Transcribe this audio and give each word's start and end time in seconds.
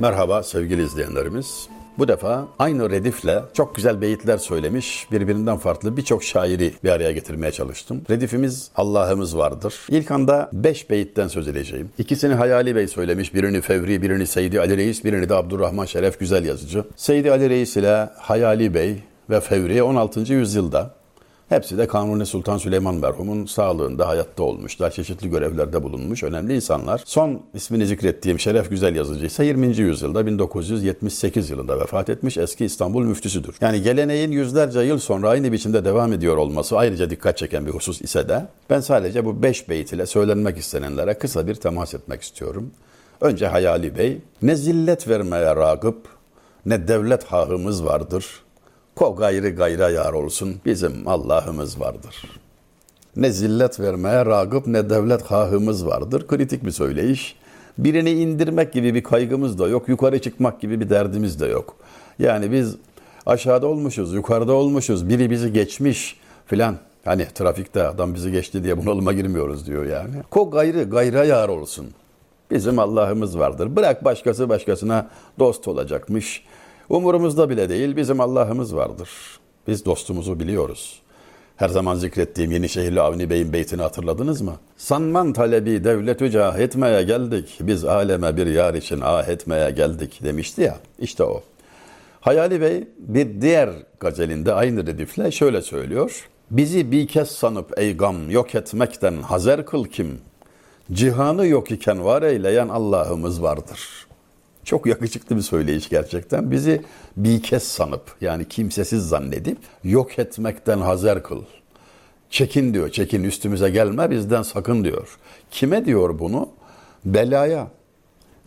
Merhaba 0.00 0.42
sevgili 0.42 0.82
izleyenlerimiz. 0.82 1.68
Bu 1.98 2.08
defa 2.08 2.48
aynı 2.58 2.90
redifle 2.90 3.42
çok 3.54 3.74
güzel 3.74 4.00
beyitler 4.00 4.38
söylemiş, 4.38 5.06
birbirinden 5.12 5.56
farklı 5.56 5.96
birçok 5.96 6.24
şairi 6.24 6.74
bir 6.84 6.88
araya 6.88 7.12
getirmeye 7.12 7.52
çalıştım. 7.52 8.02
Redifimiz 8.10 8.70
Allah'ımız 8.76 9.38
vardır. 9.38 9.74
İlk 9.88 10.10
anda 10.10 10.50
beş 10.52 10.90
beyitten 10.90 11.28
söz 11.28 11.48
edeceğim. 11.48 11.90
İkisini 11.98 12.34
Hayali 12.34 12.76
Bey 12.76 12.88
söylemiş, 12.88 13.34
birini 13.34 13.60
Fevri, 13.60 14.02
birini 14.02 14.26
Seydi 14.26 14.60
Ali 14.60 14.76
Reis, 14.76 15.04
birini 15.04 15.28
de 15.28 15.34
Abdurrahman 15.34 15.84
Şeref 15.84 16.18
Güzel 16.18 16.44
Yazıcı. 16.44 16.84
Seydi 16.96 17.30
Ali 17.30 17.50
Reis 17.50 17.76
ile 17.76 18.10
Hayali 18.16 18.74
Bey 18.74 19.02
ve 19.30 19.40
Fevri 19.40 19.82
16. 19.82 20.32
yüzyılda 20.32 20.97
Hepsi 21.48 21.78
de 21.78 21.86
Kanuni 21.86 22.26
Sultan 22.26 22.58
Süleyman 22.58 22.94
merhumun 22.94 23.46
sağlığında 23.46 24.08
hayatta 24.08 24.42
olmuşlar. 24.42 24.90
Çeşitli 24.90 25.30
görevlerde 25.30 25.82
bulunmuş 25.82 26.22
önemli 26.22 26.54
insanlar. 26.54 27.02
Son 27.04 27.42
ismini 27.54 27.86
zikrettiğim 27.86 28.40
Şeref 28.40 28.70
Güzel 28.70 28.96
yazıcı 28.96 29.26
ise 29.26 29.44
20. 29.44 29.76
yüzyılda 29.76 30.26
1978 30.26 31.50
yılında 31.50 31.80
vefat 31.80 32.10
etmiş 32.10 32.36
eski 32.36 32.64
İstanbul 32.64 33.04
müftüsüdür. 33.04 33.56
Yani 33.60 33.82
geleneğin 33.82 34.30
yüzlerce 34.30 34.80
yıl 34.80 34.98
sonra 34.98 35.28
aynı 35.28 35.52
biçimde 35.52 35.84
devam 35.84 36.12
ediyor 36.12 36.36
olması 36.36 36.78
ayrıca 36.78 37.10
dikkat 37.10 37.38
çeken 37.38 37.66
bir 37.66 37.70
husus 37.70 38.02
ise 38.02 38.28
de 38.28 38.46
ben 38.70 38.80
sadece 38.80 39.24
bu 39.24 39.42
beş 39.42 39.68
beyt 39.68 39.92
ile 39.92 40.06
söylenmek 40.06 40.58
istenenlere 40.58 41.14
kısa 41.14 41.46
bir 41.46 41.54
temas 41.54 41.94
etmek 41.94 42.22
istiyorum. 42.22 42.70
Önce 43.20 43.46
Hayali 43.46 43.98
Bey, 43.98 44.18
ne 44.42 44.56
zillet 44.56 45.08
vermeye 45.08 45.56
ragıp 45.56 46.08
ne 46.66 46.88
devlet 46.88 47.24
hahımız 47.24 47.84
vardır.'' 47.84 48.47
Ko 48.98 49.16
gayrı 49.16 49.50
gayra 49.50 49.90
yar 49.90 50.12
olsun 50.12 50.56
bizim 50.66 51.08
Allah'ımız 51.08 51.80
vardır. 51.80 52.40
Ne 53.16 53.32
zillet 53.32 53.80
vermeye 53.80 54.26
ragıp 54.26 54.66
ne 54.66 54.90
devlet 54.90 55.22
hahımız 55.22 55.86
vardır. 55.86 56.26
Kritik 56.26 56.64
bir 56.64 56.70
söyleyiş. 56.70 57.36
Birini 57.78 58.10
indirmek 58.10 58.72
gibi 58.72 58.94
bir 58.94 59.02
kaygımız 59.02 59.58
da 59.58 59.68
yok. 59.68 59.88
Yukarı 59.88 60.22
çıkmak 60.22 60.60
gibi 60.60 60.80
bir 60.80 60.90
derdimiz 60.90 61.40
de 61.40 61.46
yok. 61.46 61.76
Yani 62.18 62.52
biz 62.52 62.76
aşağıda 63.26 63.66
olmuşuz, 63.66 64.14
yukarıda 64.14 64.52
olmuşuz. 64.52 65.08
Biri 65.08 65.30
bizi 65.30 65.52
geçmiş 65.52 66.16
filan. 66.46 66.76
Hani 67.04 67.26
trafikte 67.34 67.88
adam 67.88 68.14
bizi 68.14 68.32
geçti 68.32 68.64
diye 68.64 68.78
bunalıma 68.78 69.12
girmiyoruz 69.12 69.66
diyor 69.66 69.84
yani. 69.86 70.14
Ko 70.30 70.50
gayrı 70.50 70.84
gayra 70.84 71.24
yar 71.24 71.48
olsun. 71.48 71.86
Bizim 72.50 72.78
Allah'ımız 72.78 73.38
vardır. 73.38 73.76
Bırak 73.76 74.04
başkası 74.04 74.48
başkasına 74.48 75.08
dost 75.38 75.68
olacakmış. 75.68 76.42
Umurumuzda 76.88 77.50
bile 77.50 77.68
değil 77.68 77.96
bizim 77.96 78.20
Allah'ımız 78.20 78.76
vardır. 78.76 79.10
Biz 79.66 79.84
dostumuzu 79.84 80.40
biliyoruz. 80.40 80.98
Her 81.56 81.68
zaman 81.68 81.94
zikrettiğim 81.94 82.50
Yenişehirli 82.50 83.00
Avni 83.00 83.30
Bey'in 83.30 83.52
beytini 83.52 83.82
hatırladınız 83.82 84.40
mı? 84.40 84.56
Sanman 84.76 85.32
talebi 85.32 85.84
devletü 85.84 86.30
cah 86.30 86.58
etmeye 86.58 87.02
geldik. 87.02 87.58
Biz 87.60 87.84
aleme 87.84 88.36
bir 88.36 88.46
yar 88.46 88.74
için 88.74 89.00
ah 89.04 89.28
etmeye 89.28 89.70
geldik 89.70 90.20
demişti 90.24 90.62
ya. 90.62 90.78
İşte 90.98 91.24
o. 91.24 91.42
Hayali 92.20 92.60
Bey 92.60 92.84
bir 92.98 93.40
diğer 93.40 93.70
gazelinde 94.00 94.54
aynı 94.54 94.86
redifle 94.86 95.30
şöyle 95.30 95.62
söylüyor. 95.62 96.28
Bizi 96.50 96.92
bir 96.92 97.06
kez 97.06 97.30
sanıp 97.30 97.78
ey 97.78 97.96
gam 97.96 98.30
yok 98.30 98.54
etmekten 98.54 99.22
hazer 99.22 99.66
kıl 99.66 99.84
kim? 99.84 100.20
Cihanı 100.92 101.46
yok 101.46 101.70
iken 101.70 102.04
var 102.04 102.22
eyleyen 102.22 102.68
Allah'ımız 102.68 103.42
vardır.'' 103.42 104.07
Çok 104.68 104.86
yakışıklı 104.86 105.36
bir 105.36 105.42
söyleyiş 105.42 105.88
gerçekten. 105.88 106.50
Bizi 106.50 106.82
bir 107.16 107.42
kez 107.42 107.62
sanıp 107.62 108.02
yani 108.20 108.48
kimsesiz 108.48 109.08
zannedip 109.08 109.58
yok 109.84 110.18
etmekten 110.18 110.78
hazer 110.78 111.22
kıl. 111.22 111.42
Çekin 112.30 112.74
diyor, 112.74 112.90
çekin 112.90 113.24
üstümüze 113.24 113.70
gelme 113.70 114.10
bizden 114.10 114.42
sakın 114.42 114.84
diyor. 114.84 115.18
Kime 115.50 115.84
diyor 115.84 116.18
bunu? 116.18 116.48
Belaya. 117.04 117.68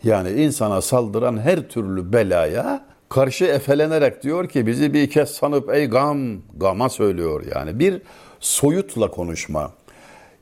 Yani 0.04 0.30
insana 0.30 0.80
saldıran 0.80 1.40
her 1.40 1.68
türlü 1.68 2.12
belaya 2.12 2.84
karşı 3.08 3.44
efelenerek 3.44 4.22
diyor 4.22 4.48
ki 4.48 4.66
bizi 4.66 4.94
bir 4.94 5.10
kez 5.10 5.30
sanıp 5.30 5.74
ey 5.74 5.86
gam, 5.86 6.36
gama 6.56 6.88
söylüyor 6.88 7.44
yani. 7.54 7.78
Bir 7.78 8.02
soyutla 8.40 9.10
konuşma. 9.10 9.72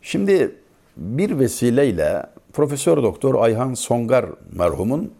Şimdi 0.03 0.55
bir 0.97 1.39
vesileyle 1.39 2.27
Profesör 2.53 3.03
Doktor 3.03 3.35
Ayhan 3.35 3.75
Songar 3.75 4.27
merhumun 4.53 5.20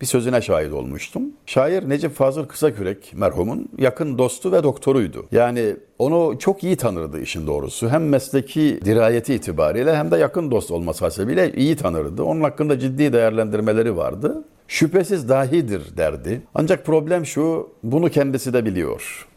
bir 0.00 0.06
sözüne 0.06 0.42
şahit 0.42 0.72
olmuştum. 0.72 1.22
Şair 1.46 1.88
Necip 1.88 2.14
Fazıl 2.14 2.44
Kısakürek 2.44 3.12
merhumun 3.16 3.68
yakın 3.78 4.18
dostu 4.18 4.52
ve 4.52 4.62
doktoruydu. 4.62 5.26
Yani 5.32 5.76
onu 5.98 6.38
çok 6.38 6.64
iyi 6.64 6.76
tanırdı 6.76 7.20
işin 7.20 7.46
doğrusu. 7.46 7.88
Hem 7.88 8.08
mesleki 8.08 8.80
dirayeti 8.84 9.34
itibariyle 9.34 9.96
hem 9.96 10.10
de 10.10 10.16
yakın 10.16 10.50
dost 10.50 10.70
olması 10.70 11.04
hasebiyle 11.04 11.52
iyi 11.52 11.76
tanırdı. 11.76 12.22
Onun 12.22 12.40
hakkında 12.40 12.78
ciddi 12.78 13.12
değerlendirmeleri 13.12 13.96
vardı. 13.96 14.44
Şüphesiz 14.68 15.28
dahidir 15.28 15.96
derdi. 15.96 16.42
Ancak 16.54 16.86
problem 16.86 17.26
şu, 17.26 17.70
bunu 17.82 18.10
kendisi 18.10 18.52
de 18.52 18.64
biliyor 18.64 19.27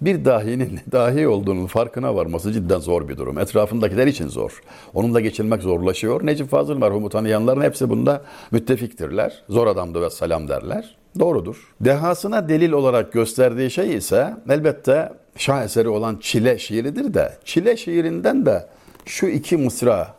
bir 0.00 0.24
dahinin 0.24 0.80
dahi 0.92 1.28
olduğunun 1.28 1.66
farkına 1.66 2.14
varması 2.14 2.52
cidden 2.52 2.78
zor 2.78 3.08
bir 3.08 3.16
durum. 3.16 3.38
Etrafındakiler 3.38 4.06
için 4.06 4.28
zor. 4.28 4.62
Onunla 4.94 5.20
geçilmek 5.20 5.62
zorlaşıyor. 5.62 6.26
Necip 6.26 6.50
Fazıl 6.50 6.78
merhumu 6.78 7.08
tanıyanların 7.08 7.60
hepsi 7.60 7.90
bunda 7.90 8.22
müttefiktirler. 8.50 9.42
Zor 9.48 9.66
adamdı 9.66 10.02
ve 10.02 10.10
selam 10.10 10.48
derler. 10.48 10.96
Doğrudur. 11.18 11.74
Dehasına 11.80 12.48
delil 12.48 12.72
olarak 12.72 13.12
gösterdiği 13.12 13.70
şey 13.70 13.94
ise 13.94 14.34
elbette 14.48 15.12
şah 15.36 15.64
eseri 15.64 15.88
olan 15.88 16.16
Çile 16.20 16.58
şiiridir 16.58 17.14
de 17.14 17.32
Çile 17.44 17.76
şiirinden 17.76 18.46
de 18.46 18.66
şu 19.04 19.26
iki 19.26 19.56
mısra 19.56 20.14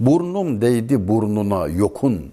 Burnum 0.00 0.60
değdi 0.60 1.08
burnuna 1.08 1.66
yokun 1.66 2.32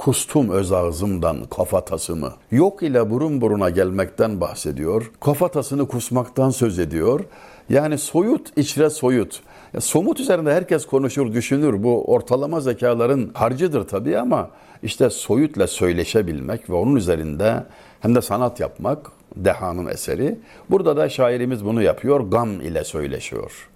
kustum 0.00 0.50
öz 0.50 0.72
ağzımdan 0.72 1.44
kafatasımı. 1.44 2.32
Yok 2.50 2.82
ile 2.82 3.10
burun 3.10 3.40
buruna 3.40 3.70
gelmekten 3.70 4.40
bahsediyor. 4.40 5.10
Kafatasını 5.20 5.88
kusmaktan 5.88 6.50
söz 6.50 6.78
ediyor. 6.78 7.20
Yani 7.68 7.98
soyut 7.98 8.58
içre 8.58 8.90
soyut. 8.90 9.40
Ya 9.74 9.80
somut 9.80 10.20
üzerinde 10.20 10.54
herkes 10.54 10.86
konuşur, 10.86 11.32
düşünür. 11.32 11.82
Bu 11.82 12.04
ortalama 12.04 12.60
zekaların 12.60 13.30
harcıdır 13.34 13.88
tabii 13.88 14.18
ama 14.18 14.50
işte 14.82 15.10
soyutla 15.10 15.66
söyleşebilmek 15.66 16.70
ve 16.70 16.74
onun 16.74 16.96
üzerinde 16.96 17.64
hem 18.00 18.14
de 18.14 18.22
sanat 18.22 18.60
yapmak 18.60 19.12
dehanın 19.36 19.86
eseri. 19.86 20.38
Burada 20.70 20.96
da 20.96 21.08
şairimiz 21.08 21.64
bunu 21.64 21.82
yapıyor, 21.82 22.20
gam 22.20 22.60
ile 22.60 22.84
söyleşiyor. 22.84 23.69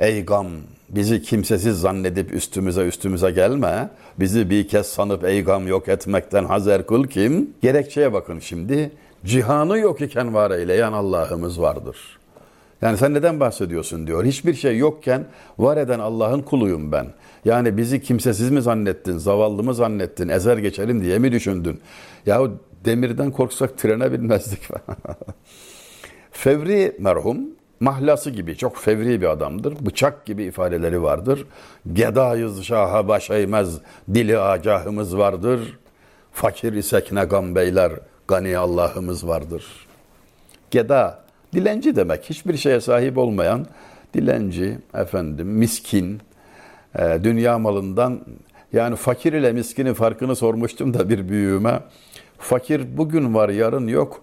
Ey 0.00 0.24
gam 0.24 0.46
bizi 0.88 1.22
kimsesiz 1.22 1.80
zannedip 1.80 2.32
üstümüze 2.32 2.82
üstümüze 2.82 3.30
gelme. 3.30 3.90
Bizi 4.20 4.50
bir 4.50 4.68
kez 4.68 4.86
sanıp 4.86 5.24
ey 5.24 5.44
gam 5.44 5.66
yok 5.68 5.88
etmekten 5.88 6.44
hazer 6.44 6.86
kıl 6.86 7.04
kim? 7.04 7.50
Gerekçeye 7.62 8.12
bakın 8.12 8.38
şimdi. 8.38 8.90
Cihanı 9.24 9.78
yok 9.78 10.00
iken 10.00 10.34
var 10.34 10.50
eyleyen 10.50 10.92
Allah'ımız 10.92 11.60
vardır. 11.60 11.96
Yani 12.82 12.98
sen 12.98 13.14
neden 13.14 13.40
bahsediyorsun 13.40 14.06
diyor. 14.06 14.24
Hiçbir 14.24 14.54
şey 14.54 14.78
yokken 14.78 15.24
var 15.58 15.76
eden 15.76 15.98
Allah'ın 15.98 16.42
kuluyum 16.42 16.92
ben. 16.92 17.06
Yani 17.44 17.76
bizi 17.76 18.02
kimsesiz 18.02 18.50
mi 18.50 18.62
zannettin, 18.62 19.18
zavallı 19.18 19.62
mı 19.62 19.74
zannettin, 19.74 20.28
ezer 20.28 20.58
geçelim 20.58 21.02
diye 21.02 21.18
mi 21.18 21.32
düşündün? 21.32 21.80
Yahu 22.26 22.52
demirden 22.84 23.30
korksak 23.30 23.78
trene 23.78 24.12
binmezdik. 24.12 24.60
Fevri 26.30 26.96
merhum 26.98 27.38
mahlası 27.84 28.30
gibi 28.30 28.56
çok 28.56 28.76
fevri 28.76 29.20
bir 29.20 29.26
adamdır. 29.26 29.86
Bıçak 29.86 30.26
gibi 30.26 30.44
ifadeleri 30.44 31.02
vardır. 31.02 31.46
Gedayız 31.92 32.64
şaha 32.64 33.08
baş 33.08 33.30
eğmez, 33.30 33.78
dili 34.14 34.38
agahımız 34.38 35.16
vardır. 35.18 35.78
Fakir 36.32 36.72
isek 36.72 37.12
ne 37.12 37.24
gam 37.24 37.54
beyler, 37.54 37.92
gani 38.28 38.58
Allah'ımız 38.58 39.26
vardır. 39.26 39.64
Geda, 40.70 41.24
dilenci 41.54 41.96
demek. 41.96 42.30
Hiçbir 42.30 42.56
şeye 42.56 42.80
sahip 42.80 43.18
olmayan 43.18 43.66
dilenci, 44.14 44.78
efendim, 44.94 45.48
miskin, 45.48 46.20
e, 46.98 47.18
dünya 47.24 47.58
malından 47.58 48.20
yani 48.72 48.96
fakir 48.96 49.32
ile 49.32 49.52
miskinin 49.52 49.94
farkını 49.94 50.36
sormuştum 50.36 50.94
da 50.94 51.08
bir 51.08 51.28
büyüğüme. 51.28 51.80
Fakir 52.38 52.96
bugün 52.96 53.34
var, 53.34 53.48
yarın 53.48 53.86
yok. 53.88 54.20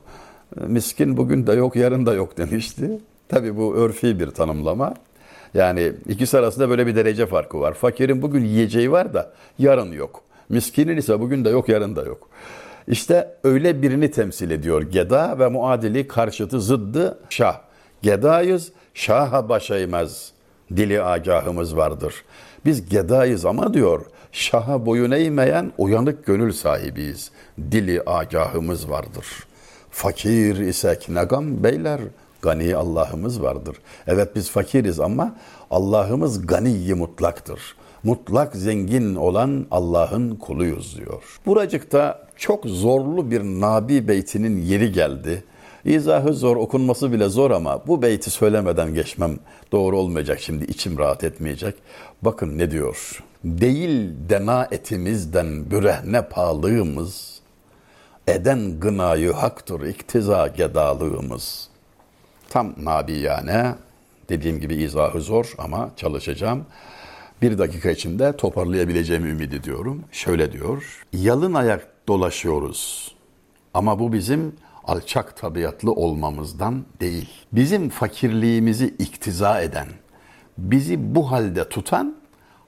Miskin 0.67 1.17
bugün 1.17 1.47
de 1.47 1.53
yok, 1.53 1.75
yarın 1.75 2.05
da 2.05 2.13
yok 2.13 2.37
demişti. 2.37 2.99
Tabii 3.31 3.57
bu 3.57 3.75
örfi 3.75 4.19
bir 4.19 4.27
tanımlama. 4.27 4.93
Yani 5.53 5.93
ikisi 6.09 6.37
arasında 6.37 6.69
böyle 6.69 6.87
bir 6.87 6.95
derece 6.95 7.25
farkı 7.25 7.59
var. 7.59 7.73
Fakirin 7.73 8.21
bugün 8.21 8.43
yiyeceği 8.45 8.91
var 8.91 9.13
da 9.13 9.33
yarın 9.59 9.91
yok. 9.91 10.21
Miskinin 10.49 10.97
ise 10.97 11.19
bugün 11.19 11.45
de 11.45 11.49
yok, 11.49 11.69
yarın 11.69 11.95
da 11.95 12.03
yok. 12.03 12.29
İşte 12.87 13.35
öyle 13.43 13.81
birini 13.81 14.11
temsil 14.11 14.51
ediyor 14.51 14.81
Geda 14.81 15.39
ve 15.39 15.47
muadili 15.47 16.07
karşıtı 16.07 16.61
zıddı 16.61 17.19
Şah. 17.29 17.59
Gedayız, 18.01 18.71
Şah'a 18.93 19.49
baş. 19.49 19.71
Dili 20.75 21.03
agahımız 21.03 21.77
vardır. 21.77 22.15
Biz 22.65 22.89
gedayız 22.89 23.45
ama 23.45 23.73
diyor, 23.73 24.05
Şah'a 24.31 24.85
boyun 24.85 25.11
eğmeyen 25.11 25.71
uyanık 25.77 26.25
gönül 26.25 26.51
sahibiyiz. 26.51 27.31
Dili 27.71 28.01
agahımız 28.05 28.89
vardır. 28.89 29.25
Fakir 29.89 30.57
isek 30.57 31.09
negam 31.09 31.63
beyler, 31.63 31.99
Gani 32.41 32.75
Allah'ımız 32.75 33.41
vardır. 33.41 33.77
Evet 34.07 34.35
biz 34.35 34.49
fakiriz 34.49 34.99
ama 34.99 35.35
Allah'ımız 35.71 36.47
ganiyi 36.47 36.93
mutlaktır. 36.93 37.75
mutlak 38.03 38.55
zengin 38.55 39.15
olan 39.15 39.65
Allah'ın 39.71 40.35
kuluyuz 40.35 40.97
diyor. 40.97 41.39
Buracıkta 41.45 42.27
çok 42.37 42.65
zorlu 42.65 43.31
bir 43.31 43.41
Nabi 43.41 44.07
beytinin 44.07 44.61
yeri 44.61 44.91
geldi. 44.91 45.43
İzahı 45.85 46.33
zor, 46.33 46.55
okunması 46.55 47.11
bile 47.11 47.29
zor 47.29 47.51
ama 47.51 47.87
bu 47.87 48.01
beyti 48.01 48.29
söylemeden 48.29 48.93
geçmem 48.93 49.39
doğru 49.71 49.97
olmayacak 49.97 50.39
şimdi, 50.39 50.65
içim 50.65 50.97
rahat 50.97 51.23
etmeyecek. 51.23 51.75
Bakın 52.21 52.57
ne 52.57 52.71
diyor? 52.71 53.23
Değil 53.43 54.09
dena 54.29 54.67
etimizden 54.71 55.71
bürehne 55.71 56.21
pahalığımız, 56.21 57.39
eden 58.27 58.79
gınayı 58.79 59.31
haktır 59.31 59.81
iktiza 59.81 60.47
gedalığımız. 60.47 61.70
Tam 62.51 62.73
nabi 62.83 63.13
yani, 63.13 63.75
dediğim 64.29 64.59
gibi 64.59 64.75
izahı 64.75 65.21
zor 65.21 65.53
ama 65.57 65.89
çalışacağım. 65.95 66.65
Bir 67.41 67.57
dakika 67.57 67.91
içinde 67.91 68.37
toparlayabileceğimi 68.37 69.29
ümit 69.29 69.53
ediyorum. 69.53 70.03
Şöyle 70.11 70.51
diyor, 70.51 71.03
yalın 71.13 71.53
ayak 71.53 71.87
dolaşıyoruz 72.07 73.15
ama 73.73 73.99
bu 73.99 74.13
bizim 74.13 74.55
alçak 74.83 75.37
tabiatlı 75.37 75.91
olmamızdan 75.91 76.85
değil. 77.01 77.29
Bizim 77.51 77.89
fakirliğimizi 77.89 78.87
iktiza 78.87 79.61
eden, 79.61 79.87
bizi 80.57 81.15
bu 81.15 81.31
halde 81.31 81.69
tutan 81.69 82.15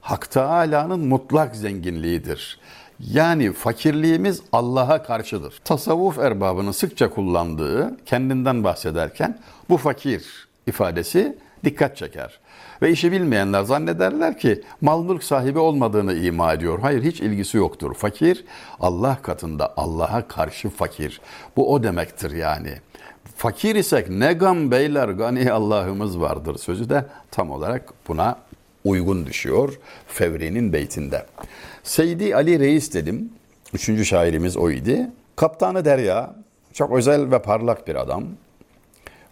Hak 0.00 0.30
Teala'nın 0.30 1.00
mutlak 1.00 1.56
zenginliğidir. 1.56 2.58
Yani 3.00 3.52
fakirliğimiz 3.52 4.42
Allah'a 4.52 5.02
karşıdır. 5.02 5.54
Tasavvuf 5.64 6.18
erbabının 6.18 6.72
sıkça 6.72 7.10
kullandığı 7.10 7.96
kendinden 8.06 8.64
bahsederken 8.64 9.38
bu 9.68 9.76
fakir 9.76 10.48
ifadesi 10.66 11.38
dikkat 11.64 11.96
çeker. 11.96 12.40
Ve 12.82 12.90
işi 12.90 13.12
bilmeyenler 13.12 13.62
zannederler 13.62 14.38
ki 14.38 14.62
mal 14.80 15.04
mülk 15.04 15.24
sahibi 15.24 15.58
olmadığını 15.58 16.14
ima 16.14 16.52
ediyor. 16.52 16.78
Hayır 16.78 17.02
hiç 17.02 17.20
ilgisi 17.20 17.56
yoktur. 17.56 17.94
Fakir 17.94 18.44
Allah 18.80 19.18
katında 19.22 19.74
Allah'a 19.76 20.28
karşı 20.28 20.68
fakir. 20.68 21.20
Bu 21.56 21.72
o 21.72 21.82
demektir 21.82 22.30
yani. 22.30 22.72
Fakir 23.36 23.74
isek 23.74 24.08
ne 24.08 24.32
gam 24.32 24.70
beyler 24.70 25.08
gani 25.08 25.52
Allah'ımız 25.52 26.20
vardır 26.20 26.58
sözü 26.58 26.90
de 26.90 27.06
tam 27.30 27.50
olarak 27.50 27.92
buna 28.08 28.36
uygun 28.84 29.26
düşüyor 29.26 29.78
Fevri'nin 30.06 30.72
beytinde. 30.72 31.26
Seydi 31.82 32.36
Ali 32.36 32.60
Reis 32.60 32.94
dedim. 32.94 33.30
Üçüncü 33.74 34.04
şairimiz 34.04 34.56
oydu. 34.56 34.96
Kaptanı 35.36 35.84
Derya 35.84 36.34
çok 36.72 36.92
özel 36.92 37.30
ve 37.30 37.42
parlak 37.42 37.88
bir 37.88 37.94
adam. 37.94 38.24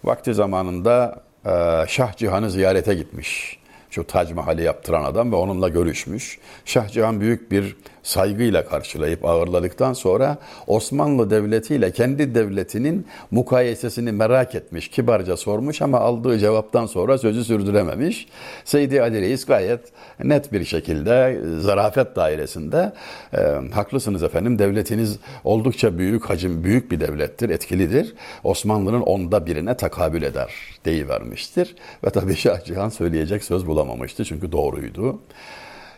Vakti 0.05 0.35
zamanında 0.35 1.23
e, 1.47 1.51
Şah 1.89 2.17
Cihan'ı 2.17 2.51
ziyarete 2.51 2.95
gitmiş. 2.95 3.59
Şu 3.91 4.07
Tac 4.07 4.35
Mahal'i 4.35 4.63
yaptıran 4.63 5.05
adam 5.05 5.33
ve 5.33 5.37
onunla 5.37 5.69
görüşmüş. 5.69 6.39
Şah 6.65 6.89
Cihan 6.89 7.21
büyük 7.21 7.51
bir 7.51 7.77
saygıyla 8.03 8.65
karşılayıp 8.67 9.25
ağırladıktan 9.25 9.93
sonra 9.93 10.37
Osmanlı 10.67 11.31
Devleti 11.31 11.75
ile 11.75 11.91
kendi 11.91 12.35
devletinin 12.35 13.07
mukayesesini 13.31 14.13
merak 14.13 14.55
etmiş, 14.55 14.89
kibarca 14.89 15.37
sormuş 15.37 15.83
ama 15.83 15.99
aldığı 15.99 16.39
cevaptan 16.39 16.87
sonra 16.87 17.19
sözü 17.19 17.45
sürdürememiş. 17.45 18.27
Seydi 18.65 19.03
Ali 19.03 19.21
Reis 19.21 19.45
gayet 19.45 19.81
net 20.25 20.53
bir 20.53 20.65
şekilde 20.65 21.41
zarafet 21.59 22.17
dairesinde 22.17 22.93
e, 23.35 23.39
haklısınız 23.73 24.23
efendim 24.23 24.59
devletiniz 24.59 25.19
oldukça 25.45 25.99
büyük 25.99 26.25
hacim, 26.25 26.65
büyük 26.65 26.91
bir 26.91 27.01
devlettir, 27.01 27.51
etkilidir. 27.51 28.15
Osmanlı'nın 28.45 29.01
onda 29.01 29.47
birine 29.47 29.77
takabül 29.77 30.23
eder 30.23 30.53
deyivermiştir. 30.85 31.75
Ve 32.05 32.11
tabii 32.11 32.37
Şah 32.37 32.65
Cihan 32.65 32.89
söyleyecek 32.89 33.45
söz 33.45 33.67
bulamamıştı 33.67 34.25
çünkü 34.25 34.53
doğruydu. 34.53 35.19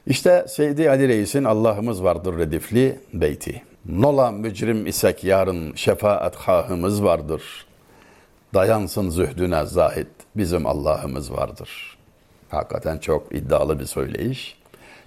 İşte 0.07 0.45
Seydi 0.49 0.91
Ali 0.91 1.09
Reis'in 1.09 1.45
Allah'ımız 1.45 2.05
vardır 2.05 2.39
redifli 2.39 2.99
beyti. 3.15 3.63
Nola 3.89 4.31
mücrim 4.31 4.87
isek 4.87 5.25
yarın 5.25 5.75
şefaat 5.75 6.37
hahımız 6.37 7.05
vardır. 7.05 7.67
Dayansın 8.55 9.11
zühdüne 9.11 9.67
zahid 9.67 10.07
bizim 10.37 10.67
Allah'ımız 10.67 11.33
vardır. 11.33 11.99
Hakikaten 12.49 12.99
çok 12.99 13.35
iddialı 13.35 13.81
bir 13.81 13.85
söyleyiş. 13.85 14.59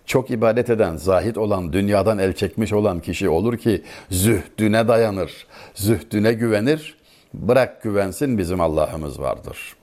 Çok 0.05 0.31
ibadet 0.31 0.69
eden, 0.69 0.95
zahid 0.95 1.35
olan, 1.35 1.73
dünyadan 1.73 2.17
el 2.17 2.33
çekmiş 2.33 2.73
olan 2.73 2.99
kişi 2.99 3.29
olur 3.29 3.57
ki 3.57 3.83
zühdüne 4.09 4.87
dayanır, 4.87 5.47
zühdüne 5.75 6.33
güvenir. 6.33 6.97
Bırak 7.33 7.83
güvensin 7.83 8.37
bizim 8.37 8.61
Allah'ımız 8.61 9.21
vardır. 9.21 9.75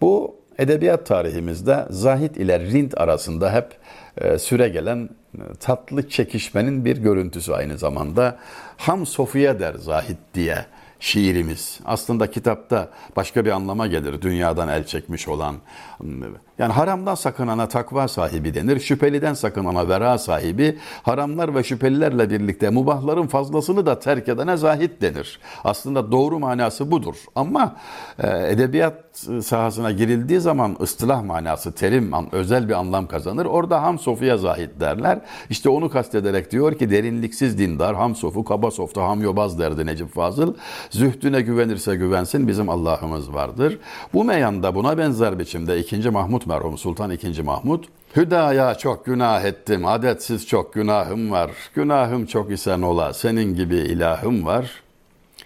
Bu 0.00 0.36
edebiyat 0.58 1.06
tarihimizde 1.06 1.86
zahid 1.90 2.34
ile 2.34 2.60
rind 2.60 2.92
arasında 2.96 3.52
hep 3.52 3.76
e, 4.16 4.38
süre 4.38 4.68
gelen 4.68 5.08
e, 5.34 5.54
tatlı 5.60 6.08
çekişmenin 6.08 6.84
bir 6.84 6.96
görüntüsü 6.96 7.52
aynı 7.52 7.78
zamanda. 7.78 8.38
Ham 8.76 9.06
Sofya 9.06 9.60
der 9.60 9.74
Zahid 9.74 10.16
diye 10.34 10.66
şiirimiz. 11.00 11.80
Aslında 11.84 12.30
kitapta 12.30 12.88
başka 13.16 13.44
bir 13.44 13.50
anlama 13.50 13.86
gelir. 13.86 14.22
Dünyadan 14.22 14.68
el 14.68 14.84
çekmiş 14.84 15.28
olan. 15.28 15.56
Yani 16.58 16.72
haramdan 16.72 17.14
sakınana 17.14 17.68
takva 17.68 18.08
sahibi 18.08 18.54
denir. 18.54 18.80
Şüpheliden 18.80 19.34
sakınana 19.34 19.88
vera 19.88 20.18
sahibi. 20.18 20.78
Haramlar 21.02 21.54
ve 21.54 21.64
şüphelilerle 21.64 22.30
birlikte 22.30 22.70
mubahların 22.70 23.26
fazlasını 23.26 23.86
da 23.86 23.98
terk 23.98 24.28
edene 24.28 24.56
zahid 24.56 25.02
denir. 25.02 25.40
Aslında 25.64 26.12
doğru 26.12 26.38
manası 26.38 26.90
budur. 26.90 27.14
Ama 27.34 27.76
e, 28.18 28.52
edebiyat 28.52 28.94
sahasına 29.42 29.90
girildiği 29.90 30.40
zaman 30.40 30.76
ıstılah 30.80 31.22
manası, 31.22 31.72
terim, 31.72 32.12
özel 32.32 32.68
bir 32.68 32.74
anlam 32.74 33.06
kazanır. 33.06 33.46
Orada 33.46 33.82
ham 33.82 33.98
sofuya 33.98 34.38
zahid 34.38 34.80
derler. 34.80 35.20
İşte 35.50 35.68
onu 35.68 35.90
kastederek 35.90 36.50
diyor 36.52 36.74
ki 36.74 36.90
derinliksiz 36.90 37.58
dindar, 37.58 37.96
ham 37.96 38.14
sofu, 38.14 38.44
kaba 38.44 38.70
softa, 38.70 39.02
ham 39.02 39.22
yobaz 39.22 39.58
derdi 39.58 39.86
Necip 39.86 40.14
Fazıl. 40.14 40.54
Zühdüne 40.90 41.40
güvenirse 41.40 41.96
güvensin 41.96 42.48
bizim 42.48 42.68
Allah'ımız 42.68 43.34
vardır. 43.34 43.78
Bu 44.14 44.24
meyanda 44.24 44.74
buna 44.74 44.98
benzer 44.98 45.38
biçimde 45.38 45.78
2. 45.78 46.10
Mahmut 46.10 46.47
merhum 46.48 46.78
Sultan 46.78 47.10
2. 47.10 47.42
Mahmut 47.42 47.84
Hüdaya 48.16 48.74
çok 48.74 49.04
günah 49.04 49.44
ettim, 49.44 49.86
adetsiz 49.86 50.46
çok 50.46 50.74
günahım 50.74 51.30
var. 51.30 51.50
Günahım 51.74 52.26
çok 52.26 52.50
ise 52.50 52.74
ola, 52.74 53.12
senin 53.12 53.54
gibi 53.54 53.76
ilahım 53.76 54.46
var. 54.46 54.82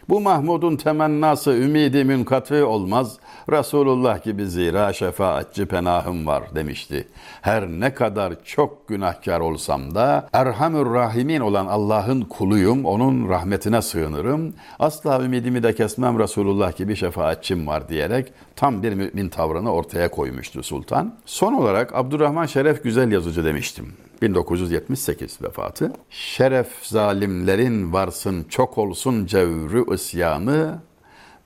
Bu 0.08 0.20
Mahmud'un 0.20 0.76
temennası 0.76 1.50
ümidi 1.50 2.04
münkatı 2.04 2.66
olmaz. 2.66 3.16
Resulullah 3.50 4.25
gibi 4.25 4.46
zira 4.46 4.93
şefaatçi 4.93 5.66
penahım 5.66 6.26
var 6.26 6.43
demişti. 6.54 7.08
Her 7.43 7.69
ne 7.69 7.94
kadar 7.94 8.44
çok 8.44 8.88
günahkar 8.88 9.40
olsam 9.40 9.94
da 9.94 10.28
Erhamür 10.32 10.94
Rahimin 10.94 11.40
olan 11.40 11.66
Allah'ın 11.66 12.21
kuluyum, 12.21 12.85
onun 12.85 13.28
rahmetine 13.28 13.82
sığınırım. 13.82 14.54
Asla 14.78 15.23
ümidimi 15.23 15.62
de 15.62 15.75
kesmem 15.75 16.18
Resulullah 16.18 16.76
gibi 16.76 16.97
şefaatçim 16.97 17.66
var 17.66 17.88
diyerek 17.88 18.32
tam 18.62 18.83
bir 18.83 18.92
mümin 18.92 19.28
tavrını 19.28 19.73
ortaya 19.73 20.11
koymuştu 20.11 20.62
sultan. 20.62 21.14
Son 21.26 21.52
olarak 21.52 21.95
Abdurrahman 21.95 22.47
Şeref 22.47 22.83
Güzel 22.83 23.12
Yazıcı 23.12 23.45
demiştim. 23.45 23.92
1978 24.23 25.42
vefatı. 25.42 25.92
Şeref 26.11 26.66
zalimlerin 26.83 27.92
varsın 27.92 28.45
çok 28.49 28.78
olsun 28.78 29.26
cevrü 29.26 29.95
isyanı, 29.95 30.78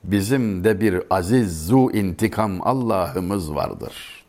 bizim 0.04 0.64
de 0.64 0.80
bir 0.80 1.02
aziz 1.10 1.66
zu 1.66 1.90
intikam 1.90 2.66
Allah'ımız 2.66 3.54
vardır. 3.54 4.24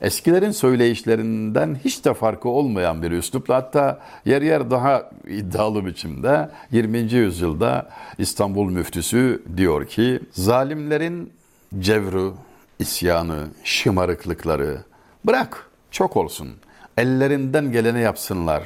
Eskilerin 0.00 0.50
söyleyişlerinden 0.50 1.78
hiç 1.84 2.04
de 2.04 2.14
farkı 2.14 2.48
olmayan 2.48 3.02
bir 3.02 3.10
üslupla 3.10 3.54
hatta 3.54 4.00
yer 4.24 4.42
yer 4.42 4.70
daha 4.70 5.10
iddialı 5.28 5.86
biçimde 5.86 6.50
20. 6.72 6.98
yüzyılda 6.98 7.90
İstanbul 8.18 8.70
müftüsü 8.70 9.42
diyor 9.56 9.86
ki 9.86 10.20
zalimlerin 10.32 11.32
cevru, 11.78 12.34
isyanı, 12.78 13.48
şımarıklıkları 13.64 14.78
bırak 15.24 15.70
çok 15.90 16.16
olsun. 16.16 16.48
Ellerinden 16.96 17.72
geleni 17.72 18.00
yapsınlar. 18.00 18.62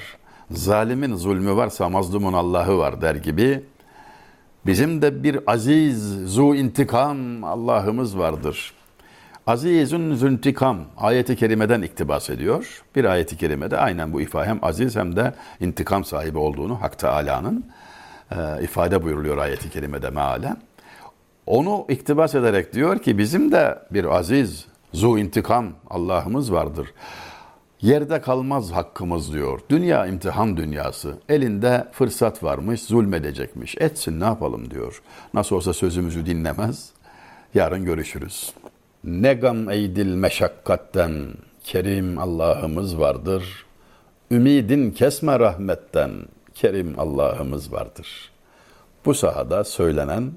Zalimin 0.51 1.17
zulmü 1.17 1.57
varsa 1.57 1.89
mazlumun 1.89 2.33
Allah'ı 2.33 2.79
var 2.79 3.01
der 3.01 3.15
gibi 3.15 3.63
Bizim 4.67 5.03
de 5.03 5.23
bir 5.23 5.41
aziz, 5.47 6.33
zu 6.35 6.55
intikam 6.55 7.45
Allah'ımız 7.45 8.19
vardır. 8.19 8.73
Azizun 9.47 10.15
züntikam 10.15 10.79
ayeti 10.97 11.37
kerimeden 11.37 11.83
iktibas 11.83 12.31
ediyor. 12.31 12.83
Bir 12.97 13.05
ayeti 13.05 13.37
kerimede 13.37 13.77
aynen 13.77 14.13
bu 14.13 14.21
ifade 14.21 14.47
hem 14.47 14.59
aziz 14.63 14.97
hem 14.97 15.17
de 15.17 15.35
intikam 15.61 16.05
sahibi 16.05 16.39
olduğunu 16.39 16.83
Hak 16.83 16.99
Teala'nın 16.99 17.67
e, 18.31 18.63
ifade 18.63 19.03
buyuruluyor 19.03 19.39
ayeti 19.39 19.71
kerimede 19.71 20.11
mealen. 20.11 20.57
Onu 21.49 21.87
iktibas 21.89 22.35
ederek 22.35 22.73
diyor 22.73 22.99
ki 22.99 23.19
bizim 23.19 23.53
de 23.53 23.79
bir 23.91 24.05
aziz, 24.05 24.67
zu 24.93 25.19
intikam 25.19 25.73
Allah'ımız 25.91 26.53
vardır. 26.53 26.93
Yerde 27.81 28.21
kalmaz 28.21 28.73
hakkımız 28.73 29.33
diyor. 29.33 29.61
Dünya 29.71 30.07
imtihan 30.07 30.57
dünyası. 30.57 31.15
Elinde 31.29 31.89
fırsat 31.93 32.43
varmış, 32.43 32.83
zulmedecekmiş. 32.83 33.75
Etsin 33.79 34.21
ne 34.21 34.25
yapalım 34.25 34.71
diyor. 34.71 35.03
Nasıl 35.35 35.57
olsa 35.57 35.73
sözümüzü 35.73 36.27
dinlemez. 36.27 36.91
Yarın 37.55 37.85
görüşürüz. 37.85 38.53
Ne 39.05 39.35
gam 39.35 39.71
eydil 39.71 40.15
meşakkatten 40.15 41.13
Kerim 41.65 42.19
Allah'ımız 42.19 42.99
vardır. 42.99 43.67
Ümidin 44.31 44.91
kesme 44.91 45.39
rahmetten, 45.39 46.11
Kerim 46.55 46.95
Allah'ımız 46.99 47.73
vardır. 47.73 48.31
Bu 49.05 49.15
sahada 49.15 49.65
söylenen, 49.65 50.33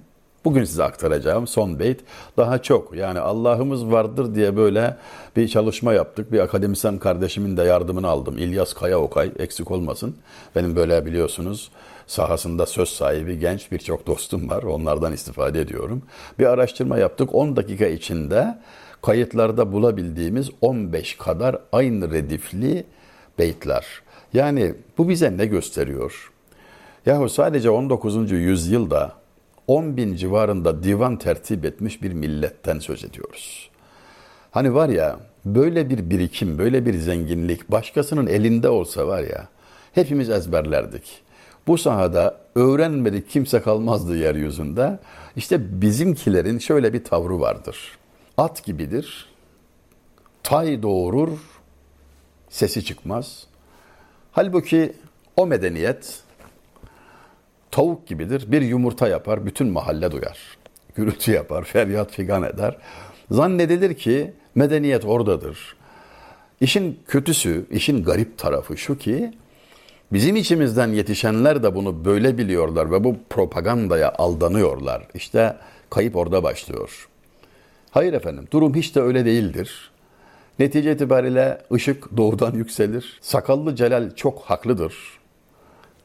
bugün 0.45 0.63
size 0.63 0.83
aktaracağım 0.83 1.47
son 1.47 1.79
beyt 1.79 1.99
daha 2.37 2.61
çok. 2.61 2.95
Yani 2.95 3.19
Allah'ımız 3.19 3.91
vardır 3.91 4.35
diye 4.35 4.57
böyle 4.57 4.97
bir 5.35 5.47
çalışma 5.47 5.93
yaptık. 5.93 6.31
Bir 6.31 6.39
akademisyen 6.39 6.97
kardeşimin 6.97 7.57
de 7.57 7.63
yardımını 7.63 8.07
aldım. 8.07 8.37
İlyas 8.37 8.73
Kaya 8.73 8.99
Okay, 8.99 9.31
eksik 9.39 9.71
olmasın. 9.71 10.15
Benim 10.55 10.75
böyle 10.75 11.05
biliyorsunuz 11.05 11.71
sahasında 12.07 12.65
söz 12.65 12.89
sahibi 12.89 13.39
genç 13.39 13.71
birçok 13.71 14.07
dostum 14.07 14.49
var. 14.49 14.63
Onlardan 14.63 15.13
istifade 15.13 15.61
ediyorum. 15.61 16.01
Bir 16.39 16.45
araştırma 16.45 16.97
yaptık. 16.97 17.35
10 17.35 17.55
dakika 17.55 17.85
içinde 17.85 18.57
kayıtlarda 19.01 19.71
bulabildiğimiz 19.71 20.49
15 20.61 21.17
kadar 21.17 21.57
aynı 21.71 22.11
redifli 22.11 22.85
beytler. 23.39 23.85
Yani 24.33 24.73
bu 24.97 25.09
bize 25.09 25.37
ne 25.37 25.45
gösteriyor? 25.45 26.31
Yahu 27.05 27.29
sadece 27.29 27.69
19. 27.69 28.31
yüzyılda 28.31 29.20
10 29.71 29.97
bin 29.97 30.15
civarında 30.15 30.83
divan 30.83 31.17
tertip 31.17 31.65
etmiş 31.65 32.03
bir 32.03 32.13
milletten 32.13 32.79
söz 32.79 33.03
ediyoruz. 33.03 33.69
Hani 34.51 34.73
var 34.73 34.89
ya 34.89 35.19
böyle 35.45 35.89
bir 35.89 36.09
birikim, 36.09 36.57
böyle 36.57 36.85
bir 36.85 36.93
zenginlik 36.93 37.71
başkasının 37.71 38.27
elinde 38.27 38.69
olsa 38.69 39.07
var 39.07 39.23
ya 39.23 39.47
hepimiz 39.93 40.29
ezberlerdik. 40.29 41.21
Bu 41.67 41.77
sahada 41.77 42.37
öğrenmedik 42.55 43.29
kimse 43.29 43.61
kalmazdı 43.61 44.17
yeryüzünde. 44.17 44.99
İşte 45.35 45.81
bizimkilerin 45.81 46.59
şöyle 46.59 46.93
bir 46.93 47.03
tavrı 47.03 47.39
vardır. 47.39 47.97
At 48.37 48.63
gibidir, 48.63 49.29
tay 50.43 50.83
doğurur, 50.83 51.37
sesi 52.49 52.85
çıkmaz. 52.85 53.47
Halbuki 54.31 54.93
o 55.35 55.47
medeniyet 55.47 56.19
tavuk 57.71 58.07
gibidir. 58.07 58.51
Bir 58.51 58.61
yumurta 58.61 59.07
yapar, 59.07 59.45
bütün 59.45 59.67
mahalle 59.67 60.11
duyar. 60.11 60.37
Gürültü 60.95 61.31
yapar, 61.31 61.63
feryat 61.63 62.11
figan 62.11 62.43
eder. 62.43 62.77
Zannedilir 63.31 63.93
ki 63.93 64.33
medeniyet 64.55 65.05
oradadır. 65.05 65.75
İşin 66.61 66.99
kötüsü, 67.07 67.65
işin 67.71 68.03
garip 68.03 68.37
tarafı 68.37 68.77
şu 68.77 68.97
ki 68.97 69.33
bizim 70.13 70.35
içimizden 70.35 70.87
yetişenler 70.87 71.63
de 71.63 71.75
bunu 71.75 72.05
böyle 72.05 72.37
biliyorlar 72.37 72.91
ve 72.91 73.03
bu 73.03 73.15
propagandaya 73.29 74.13
aldanıyorlar. 74.17 75.07
İşte 75.13 75.57
kayıp 75.89 76.15
orada 76.15 76.43
başlıyor. 76.43 77.07
Hayır 77.91 78.13
efendim, 78.13 78.47
durum 78.51 78.75
hiç 78.75 78.95
de 78.95 79.01
öyle 79.01 79.25
değildir. 79.25 79.91
Netice 80.59 80.91
itibariyle 80.91 81.61
ışık 81.73 82.17
doğudan 82.17 82.53
yükselir. 82.53 83.19
Sakallı 83.21 83.75
Celal 83.75 84.15
çok 84.15 84.41
haklıdır. 84.41 85.20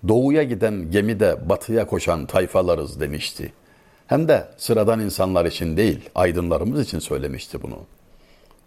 Doğuya 0.09 0.43
giden 0.43 0.91
gemide 0.91 1.49
batıya 1.49 1.87
koşan 1.87 2.27
tayfalarız 2.27 3.01
demişti. 3.01 3.53
Hem 4.07 4.29
de 4.29 4.49
sıradan 4.57 5.01
insanlar 5.01 5.45
için 5.45 5.77
değil, 5.77 6.11
aydınlarımız 6.15 6.81
için 6.81 6.99
söylemişti 6.99 7.63
bunu. 7.63 7.79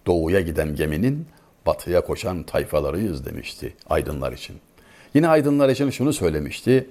Doğuya 0.08 0.42
giden 0.42 0.76
geminin 0.76 1.28
batıya 1.66 2.02
koşan 2.02 2.44
tayfalarıyız 2.44 3.26
demişti 3.26 3.76
aydınlar 3.90 4.32
için. 4.32 4.56
Yine 5.14 5.28
aydınlar 5.28 5.70
için 5.70 5.90
şunu 5.90 6.14
söylemişti. 6.14 6.90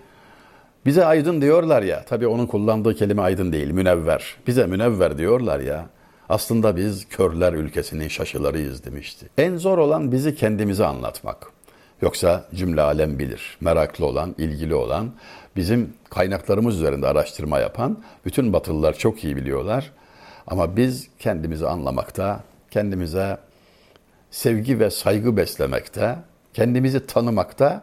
Bize 0.87 1.05
aydın 1.05 1.41
diyorlar 1.41 1.83
ya, 1.83 2.05
tabii 2.05 2.27
onun 2.27 2.47
kullandığı 2.47 2.95
kelime 2.95 3.23
aydın 3.23 3.53
değil, 3.53 3.71
münevver. 3.71 4.37
Bize 4.47 4.67
münevver 4.67 5.19
diyorlar 5.19 5.61
ya, 5.61 5.87
aslında 6.29 6.77
biz 6.77 7.09
körler 7.09 7.53
ülkesinin 7.53 8.09
şaşılarıyız 8.09 8.85
demişti. 8.85 9.27
En 9.39 9.57
zor 9.57 9.79
olan 9.79 10.13
bizi 10.13 10.35
kendimize 10.35 10.85
anlatmak. 10.87 11.58
Yoksa 12.03 12.45
cümle 12.55 12.81
alem 12.81 13.19
bilir. 13.19 13.57
Meraklı 13.61 14.07
olan, 14.07 14.35
ilgili 14.39 14.75
olan, 14.75 15.11
bizim 15.57 15.95
kaynaklarımız 16.11 16.77
üzerinde 16.77 17.07
araştırma 17.07 17.59
yapan 17.59 18.03
bütün 18.25 18.53
batılılar 18.53 18.99
çok 18.99 19.25
iyi 19.25 19.37
biliyorlar. 19.37 19.93
Ama 20.47 20.77
biz 20.77 21.09
kendimizi 21.19 21.67
anlamakta, 21.67 22.41
kendimize 22.71 23.39
sevgi 24.31 24.81
ve 24.81 24.91
saygı 24.91 25.37
beslemekte, 25.37 26.17
kendimizi 26.55 27.07
tanımakta 27.07 27.83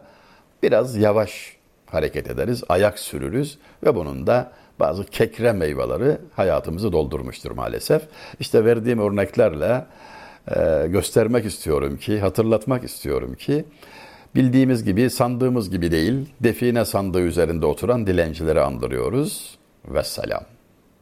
biraz 0.62 0.96
yavaş 0.96 1.56
hareket 1.86 2.30
ederiz, 2.30 2.64
ayak 2.68 2.98
sürürüz 2.98 3.58
ve 3.84 3.94
bunun 3.94 4.26
da 4.26 4.52
bazı 4.80 5.04
kekre 5.04 5.52
meyveleri 5.52 6.18
hayatımızı 6.36 6.92
doldurmuştur 6.92 7.50
maalesef. 7.50 8.02
İşte 8.40 8.64
verdiğim 8.64 8.98
örneklerle 8.98 9.84
e, 10.56 10.86
göstermek 10.86 11.44
istiyorum 11.44 11.96
ki, 11.96 12.20
hatırlatmak 12.20 12.84
istiyorum 12.84 13.34
ki 13.34 13.64
bildiğimiz 14.36 14.84
gibi, 14.84 15.10
sandığımız 15.10 15.70
gibi 15.70 15.90
değil, 15.90 16.14
define 16.40 16.84
sandığı 16.84 17.20
üzerinde 17.20 17.66
oturan 17.66 18.06
dilencileri 18.06 18.60
andırıyoruz. 18.60 19.58
Vesselam. 19.88 20.55